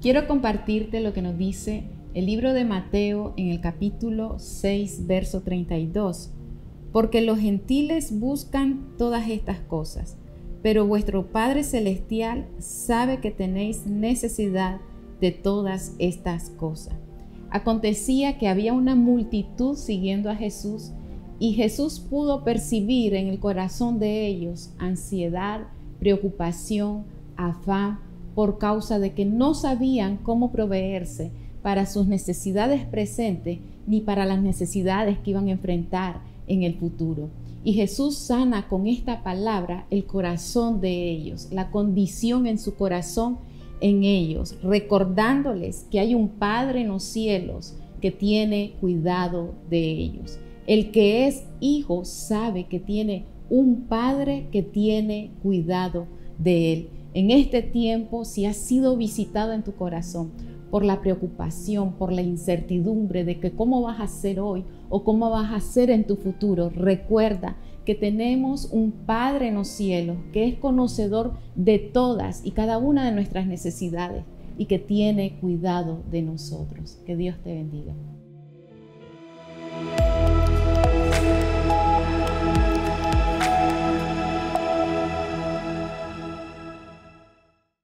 Quiero 0.00 0.26
compartirte 0.26 1.00
lo 1.00 1.12
que 1.12 1.20
nos 1.20 1.36
dice 1.36 1.84
el 2.14 2.24
libro 2.24 2.54
de 2.54 2.64
Mateo 2.64 3.34
en 3.36 3.48
el 3.48 3.60
capítulo 3.60 4.38
6, 4.38 5.06
verso 5.06 5.42
32. 5.42 6.32
Porque 6.90 7.20
los 7.20 7.38
gentiles 7.38 8.18
buscan 8.18 8.96
todas 8.96 9.28
estas 9.28 9.60
cosas, 9.60 10.16
pero 10.62 10.86
vuestro 10.86 11.26
Padre 11.30 11.64
Celestial 11.64 12.48
sabe 12.58 13.20
que 13.20 13.30
tenéis 13.30 13.84
necesidad 13.84 14.80
de 15.20 15.32
todas 15.32 15.94
estas 15.98 16.48
cosas. 16.48 16.94
Acontecía 17.50 18.38
que 18.38 18.48
había 18.48 18.72
una 18.72 18.94
multitud 18.94 19.76
siguiendo 19.76 20.30
a 20.30 20.36
Jesús 20.36 20.92
y 21.38 21.52
Jesús 21.52 22.00
pudo 22.00 22.42
percibir 22.42 23.12
en 23.12 23.26
el 23.26 23.38
corazón 23.38 23.98
de 23.98 24.26
ellos 24.26 24.72
ansiedad, 24.78 25.66
preocupación, 25.98 27.04
afán, 27.36 27.98
por 28.34 28.58
causa 28.58 28.98
de 28.98 29.12
que 29.12 29.24
no 29.24 29.54
sabían 29.54 30.18
cómo 30.18 30.52
proveerse 30.52 31.30
para 31.62 31.86
sus 31.86 32.06
necesidades 32.06 32.84
presentes 32.84 33.58
ni 33.86 34.00
para 34.00 34.24
las 34.24 34.40
necesidades 34.40 35.18
que 35.18 35.30
iban 35.30 35.48
a 35.48 35.52
enfrentar 35.52 36.22
en 36.46 36.62
el 36.62 36.74
futuro. 36.74 37.28
Y 37.62 37.74
Jesús 37.74 38.16
sana 38.16 38.68
con 38.68 38.86
esta 38.86 39.22
palabra 39.22 39.86
el 39.90 40.06
corazón 40.06 40.80
de 40.80 41.10
ellos, 41.10 41.48
la 41.50 41.70
condición 41.70 42.46
en 42.46 42.58
su 42.58 42.74
corazón 42.74 43.38
en 43.80 44.04
ellos, 44.04 44.56
recordándoles 44.62 45.86
que 45.90 46.00
hay 46.00 46.14
un 46.14 46.28
Padre 46.28 46.82
en 46.82 46.88
los 46.88 47.02
cielos 47.02 47.76
que 48.00 48.10
tiene 48.10 48.74
cuidado 48.80 49.54
de 49.68 49.90
ellos. 49.90 50.38
El 50.66 50.90
que 50.90 51.26
es 51.26 51.44
hijo 51.60 52.04
sabe 52.04 52.64
que 52.64 52.78
tiene 52.78 53.24
un 53.50 53.82
Padre 53.82 54.46
que 54.52 54.62
tiene 54.62 55.30
cuidado 55.42 56.06
de 56.38 56.72
él 56.72 56.88
en 57.12 57.30
este 57.30 57.62
tiempo, 57.62 58.24
si 58.24 58.46
has 58.46 58.56
sido 58.56 58.96
visitado 58.96 59.52
en 59.52 59.62
tu 59.62 59.74
corazón 59.74 60.32
por 60.70 60.84
la 60.84 61.00
preocupación, 61.00 61.94
por 61.94 62.12
la 62.12 62.22
incertidumbre 62.22 63.24
de 63.24 63.40
que 63.40 63.50
cómo 63.50 63.82
vas 63.82 64.00
a 64.00 64.06
ser 64.06 64.38
hoy 64.38 64.64
o 64.88 65.02
cómo 65.02 65.28
vas 65.30 65.52
a 65.52 65.60
ser 65.60 65.90
en 65.90 66.06
tu 66.06 66.16
futuro, 66.16 66.70
recuerda 66.70 67.56
que 67.84 67.94
tenemos 67.94 68.68
un 68.70 68.92
Padre 68.92 69.48
en 69.48 69.54
los 69.54 69.68
cielos 69.68 70.18
que 70.32 70.46
es 70.46 70.54
conocedor 70.56 71.32
de 71.56 71.78
todas 71.78 72.44
y 72.44 72.52
cada 72.52 72.78
una 72.78 73.04
de 73.04 73.12
nuestras 73.12 73.46
necesidades 73.46 74.24
y 74.56 74.66
que 74.66 74.78
tiene 74.78 75.38
cuidado 75.40 76.02
de 76.10 76.22
nosotros. 76.22 76.98
Que 77.06 77.16
Dios 77.16 77.36
te 77.42 77.52
bendiga. 77.52 77.94